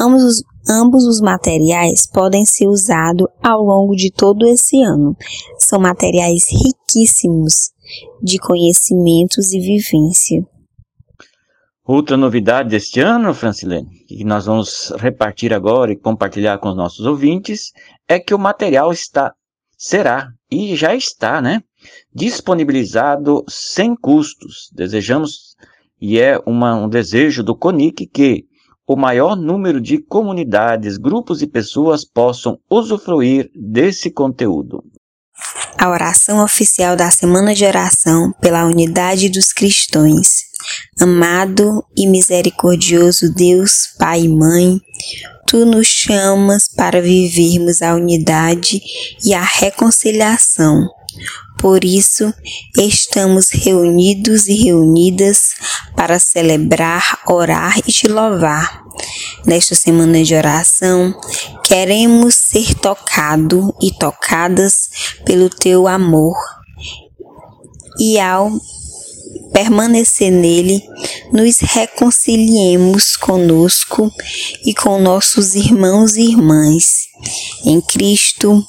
Ambos 0.00 0.22
os, 0.22 0.42
ambos 0.68 1.04
os 1.06 1.20
materiais 1.20 2.06
podem 2.06 2.44
ser 2.44 2.66
usados 2.66 3.26
ao 3.42 3.62
longo 3.62 3.94
de 3.94 4.10
todo 4.10 4.46
esse 4.46 4.82
ano. 4.82 5.16
São 5.58 5.78
materiais 5.78 6.44
riquíssimos 6.50 7.70
de 8.22 8.38
conhecimentos 8.38 9.52
e 9.52 9.60
vivência. 9.60 10.44
Outra 11.86 12.16
novidade 12.16 12.70
deste 12.70 13.00
ano, 13.00 13.34
Francilene, 13.34 13.90
que 14.08 14.24
nós 14.24 14.46
vamos 14.46 14.90
repartir 14.96 15.52
agora 15.52 15.92
e 15.92 15.96
compartilhar 15.96 16.56
com 16.58 16.70
os 16.70 16.76
nossos 16.76 17.04
ouvintes, 17.04 17.72
é 18.08 18.18
que 18.18 18.34
o 18.34 18.38
material 18.38 18.90
está, 18.90 19.34
será 19.76 20.28
e 20.50 20.74
já 20.74 20.94
está, 20.94 21.42
né, 21.42 21.60
disponibilizado 22.12 23.44
sem 23.46 23.94
custos. 23.94 24.70
Desejamos 24.72 25.54
e 26.00 26.18
é 26.18 26.40
uma, 26.46 26.74
um 26.74 26.88
desejo 26.88 27.42
do 27.42 27.54
CONIC 27.54 28.06
que 28.06 28.46
o 28.86 28.96
maior 28.96 29.36
número 29.36 29.80
de 29.80 29.98
comunidades, 29.98 30.96
grupos 30.96 31.42
e 31.42 31.46
pessoas 31.46 32.04
possam 32.04 32.58
usufruir 32.70 33.50
desse 33.54 34.10
conteúdo. 34.10 34.84
A 35.78 35.90
oração 35.90 36.42
oficial 36.42 36.96
da 36.96 37.10
Semana 37.10 37.54
de 37.54 37.64
Oração 37.64 38.32
pela 38.40 38.64
Unidade 38.64 39.28
dos 39.28 39.52
Cristãos 39.52 40.44
Amado 41.00 41.84
e 41.96 42.06
misericordioso 42.06 43.32
Deus, 43.34 43.94
Pai 43.98 44.22
e 44.22 44.28
Mãe, 44.28 44.80
Tu 45.46 45.64
nos 45.66 45.86
chamas 45.86 46.68
para 46.68 47.02
vivermos 47.02 47.82
a 47.82 47.94
unidade 47.94 48.80
e 49.24 49.34
a 49.34 49.42
reconciliação. 49.42 50.88
Por 51.58 51.84
isso, 51.84 52.32
estamos 52.76 53.50
reunidos 53.50 54.48
e 54.48 54.54
reunidas 54.64 55.54
para 55.96 56.18
celebrar, 56.18 57.20
orar 57.26 57.78
e 57.78 57.92
te 57.92 58.06
louvar. 58.06 58.84
Nesta 59.46 59.74
semana 59.74 60.22
de 60.22 60.34
oração, 60.34 61.18
queremos 61.64 62.34
ser 62.34 62.74
tocado 62.74 63.74
e 63.80 63.90
tocadas 63.92 64.90
pelo 65.24 65.48
teu 65.48 65.88
amor. 65.88 66.36
E 67.98 68.18
ao 68.18 68.50
permanecer 69.54 70.32
nele, 70.32 70.82
nos 71.32 71.58
reconciliemos 71.60 73.16
conosco 73.16 74.10
e 74.66 74.74
com 74.74 75.00
nossos 75.00 75.54
irmãos 75.54 76.16
e 76.16 76.22
irmãs. 76.22 77.06
Em 77.64 77.80
Cristo, 77.80 78.66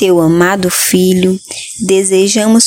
teu 0.00 0.18
amado 0.18 0.70
Filho, 0.70 1.38
desejamos 1.86 2.64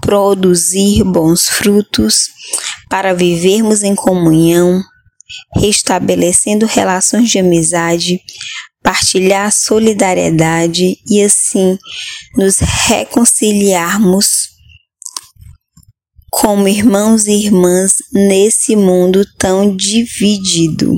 produzir 0.00 1.02
bons 1.02 1.48
frutos 1.48 2.28
para 2.88 3.12
vivermos 3.12 3.82
em 3.82 3.92
comunhão, 3.96 4.80
restabelecendo 5.56 6.64
relações 6.64 7.28
de 7.28 7.40
amizade, 7.40 8.20
partilhar 8.84 9.50
solidariedade 9.50 10.96
e 11.10 11.20
assim 11.24 11.76
nos 12.36 12.58
reconciliarmos 12.58 14.50
como 16.30 16.68
irmãos 16.68 17.26
e 17.26 17.32
irmãs 17.32 17.94
nesse 18.12 18.76
mundo 18.76 19.26
tão 19.36 19.74
dividido. 19.74 20.94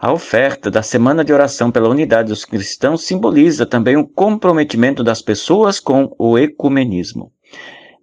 A 0.00 0.12
oferta 0.12 0.70
da 0.70 0.80
Semana 0.80 1.24
de 1.24 1.32
Oração 1.32 1.72
pela 1.72 1.88
Unidade 1.88 2.28
dos 2.28 2.44
Cristãos 2.44 3.02
simboliza 3.02 3.66
também 3.66 3.96
o 3.96 4.06
comprometimento 4.06 5.02
das 5.02 5.20
pessoas 5.20 5.80
com 5.80 6.14
o 6.16 6.38
ecumenismo. 6.38 7.32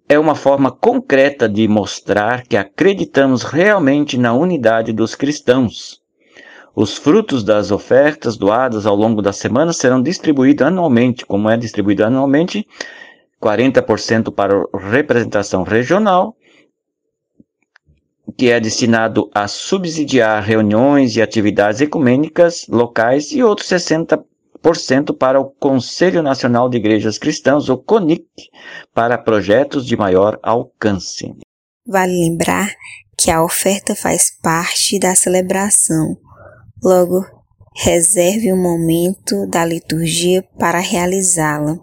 É 0.06 0.18
uma 0.18 0.34
forma 0.34 0.70
concreta 0.70 1.48
de 1.48 1.66
mostrar 1.66 2.42
que 2.42 2.54
acreditamos 2.54 3.44
realmente 3.44 4.18
na 4.18 4.34
unidade 4.34 4.92
dos 4.92 5.14
cristãos. 5.14 6.02
Os 6.74 6.98
frutos 6.98 7.42
das 7.42 7.70
ofertas 7.70 8.36
doadas 8.36 8.84
ao 8.84 8.94
longo 8.94 9.22
da 9.22 9.32
semana 9.32 9.72
serão 9.72 10.02
distribuídos 10.02 10.66
anualmente, 10.66 11.24
como 11.24 11.48
é 11.48 11.56
distribuído 11.56 12.04
anualmente 12.04 12.68
40% 13.42 14.30
para 14.30 14.66
representação 14.90 15.62
regional, 15.62 16.36
que 18.36 18.50
é 18.50 18.60
destinado 18.60 19.30
a 19.34 19.48
subsidiar 19.48 20.42
reuniões 20.42 21.16
e 21.16 21.22
atividades 21.22 21.80
ecumênicas 21.80 22.66
locais, 22.68 23.32
e 23.32 23.42
outros 23.42 23.68
60% 23.68 25.16
para 25.16 25.40
o 25.40 25.50
Conselho 25.50 26.22
Nacional 26.22 26.68
de 26.68 26.76
Igrejas 26.76 27.18
Cristãs, 27.18 27.68
o 27.68 27.78
CONIC, 27.78 28.26
para 28.94 29.16
projetos 29.16 29.86
de 29.86 29.96
maior 29.96 30.38
alcance. 30.42 31.34
Vale 31.86 32.12
lembrar 32.12 32.74
que 33.16 33.30
a 33.30 33.42
oferta 33.42 33.94
faz 33.94 34.30
parte 34.42 34.98
da 34.98 35.14
celebração. 35.14 36.16
Logo, 36.82 37.24
Reserve 37.78 38.54
um 38.54 38.62
momento 38.62 39.46
da 39.48 39.62
liturgia 39.62 40.42
para 40.58 40.78
realizá-la. 40.78 41.78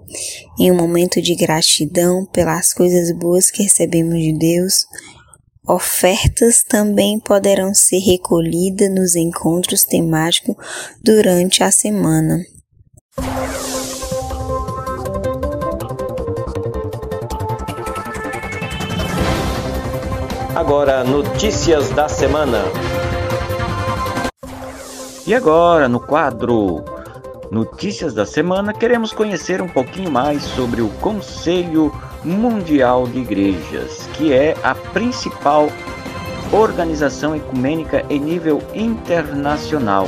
Em 0.60 0.72
um 0.72 0.76
momento 0.76 1.22
de 1.22 1.36
gratidão 1.36 2.26
pelas 2.26 2.74
coisas 2.74 3.16
boas 3.16 3.52
que 3.52 3.62
recebemos 3.62 4.20
de 4.20 4.36
Deus, 4.36 4.88
ofertas 5.68 6.64
também 6.64 7.20
poderão 7.20 7.74
ser 7.74 8.00
recolhidas 8.00 8.90
nos 8.90 9.16
encontros 9.16 9.84
temáticos 9.84 10.56
durante 11.04 11.64
a 11.64 11.72
semana. 11.72 12.44
Agora, 20.56 21.04
notícias 21.04 21.90
da 21.90 22.08
semana. 22.08 22.64
E 25.26 25.34
agora, 25.34 25.88
no 25.88 26.00
quadro 26.00 26.84
Notícias 27.54 28.16
da 28.16 28.26
Semana, 28.26 28.74
queremos 28.74 29.14
conhecer 29.14 29.62
um 29.62 29.68
pouquinho 29.68 30.10
mais 30.10 30.42
sobre 30.42 30.82
o 30.82 30.90
Conselho 31.00 31.94
Mundial 32.24 33.08
de 33.08 33.20
Igrejas, 33.20 34.08
que 34.14 34.34
é 34.34 34.56
a 34.64 34.74
principal 34.74 35.70
organização 36.52 37.36
ecumênica 37.36 38.04
em 38.10 38.20
nível 38.20 38.62
internacional 38.74 40.08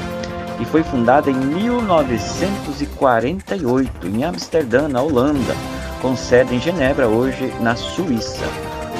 e 0.60 0.66
foi 0.66 0.84
fundada 0.84 1.30
em 1.30 1.36
1948 1.36 4.08
em 4.08 4.24
Amsterdã, 4.24 4.88
na 4.88 5.02
Holanda, 5.02 5.54
com 6.02 6.16
sede 6.16 6.56
em 6.56 6.60
Genebra, 6.60 7.08
hoje 7.08 7.54
na 7.60 7.76
Suíça. 7.76 8.46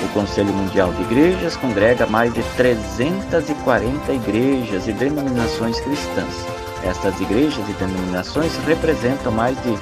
O 0.04 0.10
Conselho 0.10 0.54
Mundial 0.54 0.92
de 0.94 1.02
Igrejas 1.04 1.56
congrega 1.56 2.06
mais 2.06 2.34
de 2.34 2.44
340 2.58 4.12
igrejas 4.12 4.86
e 4.88 4.94
denominações 4.94 5.80
cristãs. 5.80 6.46
Estas 6.84 7.22
igrejas 7.22 7.64
e 7.70 7.74
denominações 7.74 8.58
representam 8.68 9.32
mais 9.32 9.56
de 9.64 9.78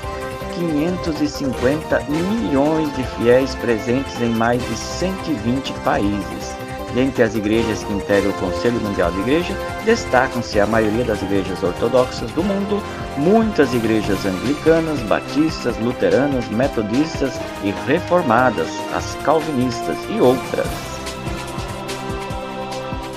550 0.56 2.00
milhões 2.10 2.96
de 2.96 3.04
fiéis 3.04 3.56
presentes 3.56 4.22
em 4.22 4.30
mais 4.30 4.62
de 4.62 4.76
120 4.76 5.74
países. 5.84 6.56
Dentre 6.94 7.24
as 7.24 7.34
igrejas 7.34 7.84
que 7.84 7.94
integram 7.94 8.30
o 8.30 8.34
Conselho 8.34 8.80
Mundial 8.80 9.12
de 9.12 9.20
Igreja, 9.22 9.58
destacam-se 9.84 10.60
a 10.60 10.68
maioria 10.68 11.04
das 11.04 11.22
igrejas 11.24 11.64
ortodoxas 11.64 12.30
do 12.32 12.44
mundo, 12.44 12.82
muitas 13.18 13.74
igrejas 13.74 14.24
anglicanas, 14.26 15.00
batistas, 15.02 15.76
luteranas, 15.80 16.48
metodistas 16.50 17.34
e 17.64 17.72
reformadas, 17.88 18.70
as 18.94 19.16
calvinistas 19.24 19.98
e 20.10 20.22
outras. 20.22 20.93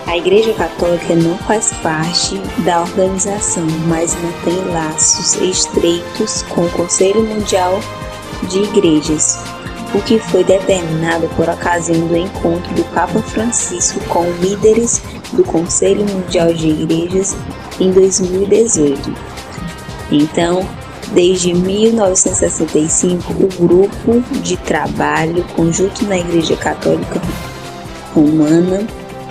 A 0.07 0.17
Igreja 0.17 0.55
Católica 0.55 1.17
não 1.17 1.37
faz 1.39 1.73
parte 1.83 2.39
da 2.65 2.81
organização, 2.83 3.67
mas 3.89 4.15
mantém 4.15 4.65
laços 4.73 5.35
estreitos 5.35 6.43
com 6.43 6.65
o 6.65 6.71
Conselho 6.71 7.25
Mundial 7.25 7.81
de 8.49 8.61
Igrejas, 8.61 9.37
o 9.93 10.01
que 10.01 10.21
foi 10.21 10.45
determinado 10.45 11.29
por 11.31 11.49
ocasião 11.49 12.07
do 12.07 12.17
encontro 12.17 12.73
do 12.75 12.85
Papa 12.95 13.21
Francisco 13.21 13.99
com 14.09 14.31
líderes 14.41 15.03
do 15.33 15.43
Conselho 15.43 16.07
Mundial 16.07 16.53
de 16.53 16.69
Igrejas 16.69 17.37
em 17.81 17.91
2018. 17.91 19.13
Então, 20.13 20.65
desde 21.13 21.53
1965, 21.53 23.33
o 23.33 23.67
grupo 23.67 24.21
de 24.41 24.57
trabalho 24.59 25.45
conjunto 25.57 26.05
na 26.05 26.17
Igreja 26.17 26.57
Católica 26.57 27.21
Romana 28.15 28.87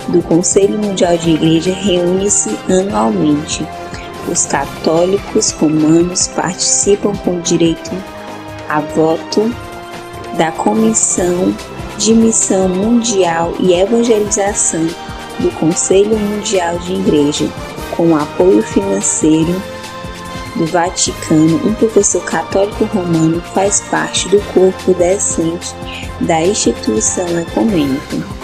do 0.08 0.22
Conselho 0.22 0.78
Mundial 0.78 1.16
de 1.16 1.30
Igreja 1.30 1.72
reúne-se 1.72 2.50
anualmente. 2.68 3.66
Os 4.30 4.46
católicos 4.46 5.52
romanos 5.52 6.26
participam 6.28 7.12
com 7.16 7.40
direito 7.40 7.90
a 8.68 8.80
voto 8.80 9.50
da 10.36 10.50
Comissão 10.52 11.54
de 11.98 12.12
Missão 12.12 12.68
Mundial 12.68 13.54
e 13.60 13.72
Evangelização 13.72 14.86
do 15.38 15.50
Conselho 15.52 16.16
Mundial 16.18 16.78
de 16.78 16.94
Igreja, 16.94 17.48
com 17.96 18.16
apoio 18.16 18.62
financeiro 18.62 19.54
do 20.56 20.66
Vaticano, 20.66 21.60
um 21.66 21.74
professor 21.74 22.24
católico 22.24 22.84
romano 22.86 23.40
faz 23.54 23.80
parte 23.90 24.28
do 24.28 24.40
corpo 24.52 24.94
decente 24.94 25.74
da 26.20 26.40
instituição 26.40 27.26
ecumênica. 27.38 28.35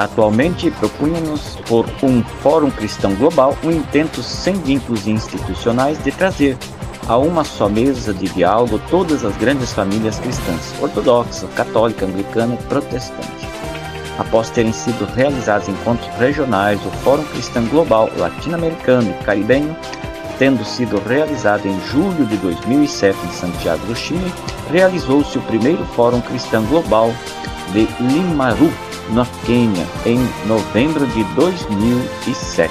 Atualmente, 0.00 0.70
propunha-nos, 0.70 1.56
por 1.68 1.84
um 2.02 2.22
Fórum 2.22 2.70
Cristão 2.70 3.14
Global, 3.16 3.54
um 3.62 3.70
intento 3.70 4.22
sem 4.22 4.54
vínculos 4.54 5.06
institucionais 5.06 6.02
de 6.02 6.10
trazer 6.10 6.56
a 7.06 7.18
uma 7.18 7.44
só 7.44 7.68
mesa 7.68 8.14
de 8.14 8.26
diálogo 8.30 8.80
todas 8.88 9.26
as 9.26 9.36
grandes 9.36 9.74
famílias 9.74 10.18
cristãs, 10.18 10.72
ortodoxa, 10.80 11.46
católica, 11.48 12.06
anglicana 12.06 12.54
e 12.54 12.64
protestante. 12.64 13.46
Após 14.18 14.48
terem 14.48 14.72
sido 14.72 15.04
realizados 15.04 15.68
encontros 15.68 16.08
regionais, 16.16 16.80
o 16.86 16.90
Fórum 17.02 17.24
Cristão 17.24 17.66
Global 17.66 18.08
Latino-Americano 18.16 19.10
e 19.10 19.24
Caribenho, 19.24 19.76
tendo 20.38 20.64
sido 20.64 20.98
realizado 21.06 21.66
em 21.66 21.78
julho 21.88 22.24
de 22.24 22.38
2007 22.38 23.18
em 23.22 23.32
Santiago 23.32 23.84
do 23.84 23.94
Chile, 23.94 24.32
realizou-se 24.70 25.36
o 25.36 25.42
primeiro 25.42 25.84
Fórum 25.94 26.22
Cristão 26.22 26.64
Global 26.64 27.12
de 27.74 27.86
Limaru, 28.00 28.72
na 29.10 29.26
Quênia, 29.44 29.86
em 30.04 30.18
novembro 30.46 31.06
de 31.06 31.24
2007. 31.34 32.70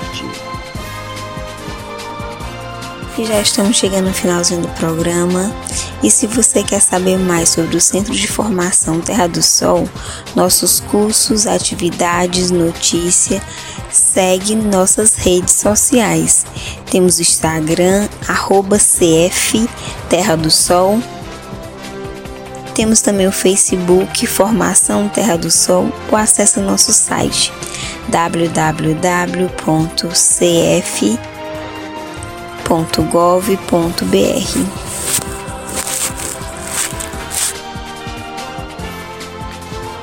E 3.18 3.26
já 3.26 3.42
estamos 3.42 3.76
chegando 3.76 4.08
no 4.08 4.14
finalzinho 4.14 4.62
do 4.62 4.70
programa. 4.70 5.52
E 6.02 6.10
se 6.10 6.26
você 6.26 6.64
quer 6.64 6.80
saber 6.80 7.18
mais 7.18 7.50
sobre 7.50 7.76
o 7.76 7.82
Centro 7.82 8.14
de 8.14 8.28
Formação 8.28 9.02
Terra 9.02 9.28
do 9.28 9.44
Sol, 9.44 9.90
nossos 10.34 10.80
cursos, 10.80 11.46
atividades, 11.46 12.50
notícia, 12.50 13.42
segue 13.92 14.56
nossas 14.56 15.16
redes 15.16 15.56
sociais. 15.56 16.46
Temos 16.90 17.18
o 17.18 17.22
Instagram, 17.22 18.08
arroba 18.26 18.78
CF 18.78 19.70
Terra 20.08 20.38
do 20.38 20.50
Sol. 20.50 21.02
Temos 22.74 23.02
também 23.02 23.28
o 23.28 23.32
Facebook 23.32 24.26
Formação 24.26 25.10
Terra 25.10 25.38
do 25.38 25.52
Sol 25.52 25.92
ou 26.12 26.18
acesse 26.18 26.60
nosso 26.60 26.94
site 26.94 27.52
www.cf 28.10 29.50
www.gov.br. 32.70 33.60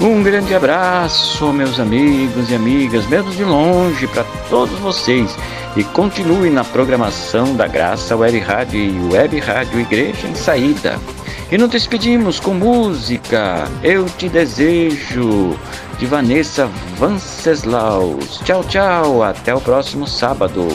Um 0.00 0.22
grande 0.22 0.54
abraço, 0.54 1.52
meus 1.52 1.78
amigos 1.78 2.50
e 2.50 2.54
amigas, 2.54 3.06
mesmo 3.06 3.30
de 3.30 3.44
longe, 3.44 4.06
para 4.08 4.24
todos 4.50 4.78
vocês. 4.80 5.34
E 5.76 5.84
continue 5.84 6.50
na 6.50 6.64
programação 6.64 7.54
da 7.54 7.66
Graça 7.66 8.16
Web 8.16 8.38
Rádio 8.40 8.80
e 8.80 9.12
Web 9.12 9.38
Rádio 9.38 9.80
Igreja 9.80 10.26
em 10.26 10.34
Saída. 10.34 10.98
E 11.50 11.56
nos 11.56 11.70
despedimos 11.70 12.40
com 12.40 12.54
música 12.54 13.68
Eu 13.80 14.06
Te 14.06 14.28
Desejo, 14.28 15.56
de 15.96 16.04
Vanessa 16.04 16.66
Vanceslaus. 16.98 18.40
Tchau, 18.44 18.64
tchau, 18.64 19.22
até 19.22 19.54
o 19.54 19.60
próximo 19.60 20.08
sábado. 20.08 20.66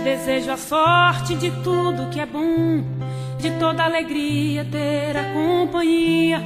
Te 0.00 0.04
desejo 0.04 0.50
a 0.50 0.56
sorte 0.56 1.34
de 1.34 1.50
tudo 1.62 2.08
que 2.08 2.18
é 2.18 2.24
bom, 2.24 2.82
de 3.38 3.50
toda 3.58 3.84
alegria 3.84 4.64
ter 4.64 5.14
a 5.14 5.24
companhia, 5.34 6.42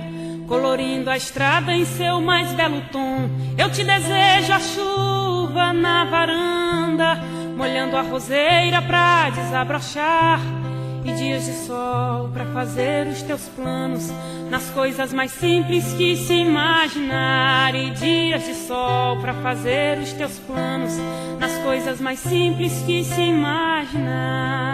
colorindo 0.49 1.09
a 1.09 1.17
estrada 1.17 1.73
em 1.73 1.85
seu 1.85 2.21
mais 2.21 2.53
belo 2.55 2.81
tom. 2.91 3.31
Eu 3.57 3.71
te 3.71 3.85
desejo 3.85 4.53
a 4.53 4.59
chuva 4.59 5.73
na 5.73 6.05
varanda, 6.05 7.15
molhando 7.57 7.97
a 7.97 8.03
roseira 8.03 8.83
pra 8.83 9.31
desabrochar. 9.31 10.41
E 11.05 11.13
dias 11.13 11.45
de 11.45 11.53
sol 11.53 12.31
pra 12.31 12.47
fazer 12.47 13.07
os 13.07 13.23
teus 13.23 13.43
planos 13.51 14.11
nas 14.51 14.71
coisas 14.71 15.13
mais 15.13 15.33
simples 15.33 15.93
que 15.95 16.17
se 16.17 16.35
imaginar. 16.35 17.75
E 17.75 17.91
dias 17.91 18.45
de 18.45 18.55
sol 18.55 19.19
pra 19.19 19.35
fazer 19.35 19.99
os 19.99 20.13
teus 20.13 20.39
planos 20.41 20.93
nas 21.39 21.57
coisas 21.59 22.01
mais 22.01 22.19
simples 22.19 22.83
que 22.87 23.05
se 23.05 23.21
imaginar. 23.21 24.65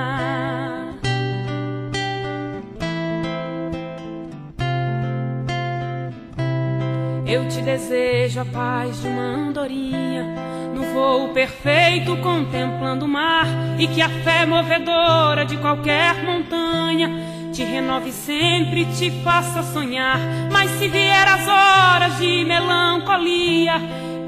Eu 7.27 7.49
te 7.49 7.61
desejo 7.63 8.41
a 8.41 8.45
paz 8.45 9.01
de 9.01 9.07
uma 9.07 9.23
andorinha 9.23 10.51
no 10.75 10.83
voo 10.93 11.29
perfeito 11.29 12.17
contemplando 12.17 13.05
o 13.05 13.09
mar 13.09 13.47
e 13.79 13.87
que 13.87 14.03
a 14.03 14.09
fé 14.09 14.45
movedora 14.45 15.45
de 15.45 15.57
qualquer 15.59 16.25
montanha 16.25 17.30
te 17.53 17.65
renove 17.65 18.13
sempre, 18.13 18.85
te 18.97 19.11
faça 19.23 19.63
sonhar. 19.63 20.19
Mas 20.51 20.71
se 20.73 20.89
vier 20.89 21.27
as 21.27 21.47
horas 21.47 22.19
de 22.19 22.45
melancolia, 22.45 23.75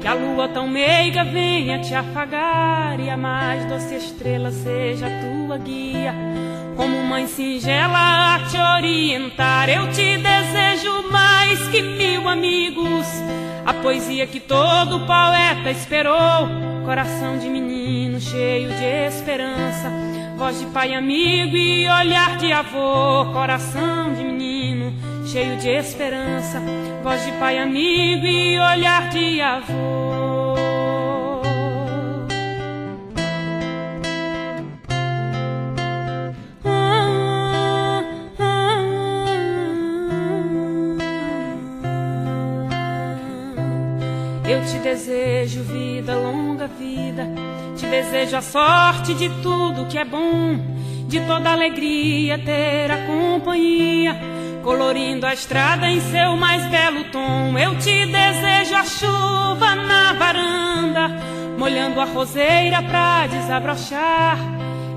que 0.01 0.07
a 0.07 0.13
lua 0.13 0.47
tão 0.49 0.67
meiga 0.67 1.23
venha 1.23 1.79
te 1.79 1.95
afagar 1.95 2.99
e 2.99 3.09
a 3.09 3.17
mais 3.17 3.65
doce 3.65 3.95
estrela 3.95 4.51
seja 4.51 5.07
tua 5.09 5.57
guia. 5.57 6.13
Como 6.75 7.03
mãe 7.03 7.27
singela 7.27 8.35
a 8.35 8.39
te 8.49 8.57
orientar, 8.57 9.69
eu 9.69 9.87
te 9.91 10.17
desejo 10.17 11.09
mais 11.11 11.59
que 11.69 11.81
mil 11.81 12.27
amigos. 12.27 13.07
A 13.65 13.73
poesia 13.73 14.27
que 14.27 14.39
todo 14.39 15.05
poeta 15.05 15.71
esperou, 15.71 16.49
coração 16.83 17.37
de 17.37 17.47
menino 17.47 18.19
cheio 18.19 18.69
de 18.69 18.85
esperança, 19.07 19.89
voz 20.43 20.59
de 20.59 20.65
pai 20.65 20.93
amigo 20.93 21.55
e 21.55 21.87
olhar 21.87 22.35
de 22.37 22.51
avô, 22.51 23.31
coração 23.31 24.13
de 24.13 24.25
menino 24.25 24.93
cheio 25.25 25.55
de 25.57 25.69
esperança, 25.69 26.61
voz 27.01 27.23
de 27.23 27.31
pai 27.39 27.57
amigo 27.57 28.25
e 28.25 28.59
olhar 28.59 29.07
de 29.07 29.39
avô. 29.39 30.53
Eu 44.45 44.61
te 44.65 44.77
desejo 44.79 45.63
vida, 45.63 46.13
longa 46.15 46.67
vida. 46.67 47.29
Te 47.75 47.87
desejo 47.87 48.37
a 48.37 48.41
sorte 48.41 49.13
de 49.15 49.29
tudo 49.41 49.87
que 49.87 49.97
é 49.97 50.05
bom, 50.05 50.59
de 51.07 51.19
toda 51.21 51.51
alegria 51.51 52.37
ter 52.37 52.91
a 52.91 53.05
companhia, 53.07 54.15
colorindo 54.63 55.25
a 55.25 55.33
estrada 55.33 55.87
em 55.87 55.99
seu 55.99 56.35
mais 56.35 56.63
belo 56.67 57.05
tom. 57.05 57.57
Eu 57.57 57.75
te 57.77 58.05
desejo 58.05 58.75
a 58.75 58.83
chuva 58.83 59.75
na 59.75 60.13
varanda, 60.13 61.09
molhando 61.57 61.99
a 61.99 62.05
roseira 62.05 62.81
pra 62.83 63.25
desabrochar 63.27 64.37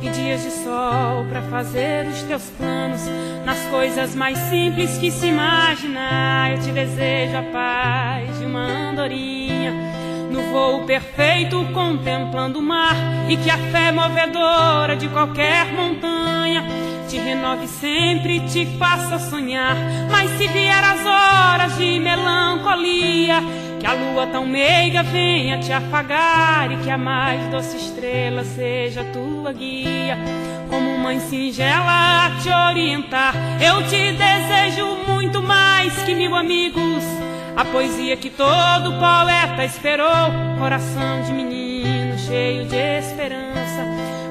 e 0.02 0.10
dias 0.10 0.42
de 0.42 0.50
sol 0.50 1.24
para 1.28 1.42
fazer 1.42 2.06
os 2.06 2.22
teus 2.22 2.44
planos 2.58 3.00
nas 3.44 3.58
coisas 3.70 4.14
mais 4.14 4.36
simples 4.38 4.98
que 4.98 5.10
se 5.10 5.28
imaginar. 5.28 6.52
Eu 6.52 6.60
te 6.60 6.72
desejo 6.72 7.36
a 7.38 7.42
paz 7.42 8.38
de 8.38 8.44
uma 8.44 8.90
andorinha 8.90 9.45
no 10.36 10.42
voo 10.50 10.84
perfeito 10.84 11.64
contemplando 11.72 12.58
o 12.58 12.62
mar 12.62 12.94
e 13.26 13.38
que 13.38 13.50
a 13.50 13.56
fé 13.56 13.90
movedora 13.90 14.94
de 14.94 15.08
qualquer 15.08 15.72
montanha 15.72 16.62
te 17.08 17.16
renove 17.16 17.66
sempre, 17.66 18.40
te 18.40 18.66
faça 18.78 19.18
sonhar. 19.18 19.74
Mas 20.10 20.30
se 20.32 20.46
vier 20.48 20.84
as 20.84 21.00
horas 21.06 21.78
de 21.78 21.98
melancolia 21.98 23.36
que 23.80 23.86
a 23.86 23.94
lua 23.94 24.26
tão 24.26 24.44
meiga 24.44 25.02
venha 25.02 25.58
te 25.58 25.72
afagar 25.72 26.70
e 26.70 26.76
que 26.78 26.90
a 26.90 26.98
mais 26.98 27.48
doce 27.50 27.76
estrela 27.78 28.44
seja 28.44 29.04
tua 29.04 29.52
guia. 29.52 30.18
Como 30.68 30.98
mãe 30.98 31.18
singela 31.20 32.26
a 32.26 32.30
te 32.42 32.50
orientar, 32.50 33.34
eu 33.58 33.82
te 33.88 34.12
desejo 34.12 34.86
muito 35.08 35.42
mais 35.42 35.94
que 36.02 36.14
mil 36.14 36.34
amigos. 36.34 37.25
A 37.56 37.64
poesia 37.64 38.18
que 38.18 38.28
todo 38.28 38.98
poeta 38.98 39.64
esperou, 39.64 40.30
coração 40.58 41.22
de 41.22 41.32
menino 41.32 42.18
cheio 42.18 42.66
de 42.66 42.76
esperança, 42.76 43.82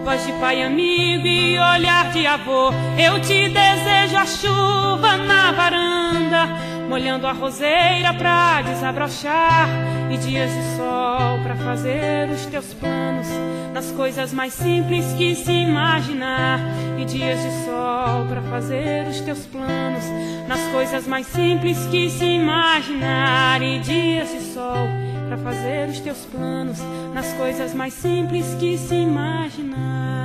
voz 0.04 0.24
de 0.26 0.32
pai 0.34 0.62
amigo 0.62 1.26
e 1.26 1.58
olhar 1.58 2.12
de 2.12 2.28
avô. 2.28 2.72
Eu 2.98 3.20
te 3.22 3.50
desejo 3.50 4.18
a 4.18 4.26
chuva 4.28 5.18
na 5.18 5.52
varanda 5.54 6.50
molhando 6.90 7.28
a 7.28 7.32
roseira 7.32 8.14
pra 8.14 8.62
desabrochar. 8.62 9.68
E 10.12 10.18
dias 10.18 10.52
de 10.52 10.78
sol 10.78 11.40
pra 11.44 11.56
fazer 11.56 12.30
os 12.30 12.46
teus 12.46 12.74
planos 12.76 13.28
nas 13.74 13.92
coisas 13.92 14.32
mais 14.32 14.54
simples 14.54 15.06
que 15.14 15.36
se 15.36 15.52
imaginar. 15.52 16.60
E 16.98 17.06
dias 17.06 17.42
de 17.42 17.66
sol 17.66 18.26
pra 18.30 18.42
fazer 18.44 19.08
os 19.08 19.20
teus 19.22 19.46
planos 19.46 20.04
nas 20.48 20.62
coisas 20.72 21.08
mais 21.08 21.28
simples 21.28 21.86
que 21.88 22.10
se 22.10 22.26
imaginar. 22.26 23.62
E 23.62 23.80
dias 23.80 24.30
de 24.30 24.42
sol 24.54 24.88
pra 25.28 25.38
fazer 25.38 25.90
os 25.90 26.00
teus 26.00 26.26
planos 26.26 26.80
nas 27.14 27.34
coisas 27.34 27.74
mais 27.74 27.94
simples 27.94 28.56
que 28.60 28.78
se 28.78 28.96
imaginar 28.96 30.25